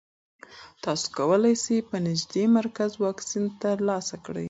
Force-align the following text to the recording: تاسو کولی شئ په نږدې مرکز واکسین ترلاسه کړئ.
تاسو 0.83 1.07
کولی 1.17 1.53
شئ 1.63 1.77
په 1.89 1.97
نږدې 2.07 2.43
مرکز 2.57 2.91
واکسین 3.05 3.45
ترلاسه 3.63 4.15
کړئ. 4.25 4.39